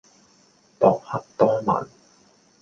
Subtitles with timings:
[0.79, 1.87] 博洽多聞